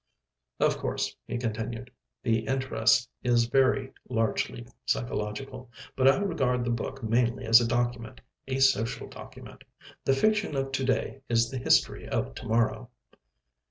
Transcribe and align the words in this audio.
"Of 0.59 0.79
course," 0.79 1.15
he 1.27 1.37
continued, 1.37 1.91
"the 2.23 2.39
interest 2.47 3.07
is 3.21 3.45
very 3.45 3.93
largely 4.09 4.65
psychological, 4.83 5.69
but 5.95 6.07
I 6.07 6.15
regard 6.17 6.65
the 6.65 6.71
book 6.71 7.03
mainly 7.03 7.45
as 7.45 7.61
a 7.61 7.67
document 7.67 8.19
a 8.47 8.57
social 8.61 9.07
document. 9.07 9.63
The 10.05 10.13
fiction 10.13 10.55
of 10.55 10.71
to 10.71 10.83
day 10.83 11.21
is 11.29 11.51
the 11.51 11.59
history 11.59 12.09
of 12.09 12.33
to 12.33 12.47
morrow." 12.47 12.89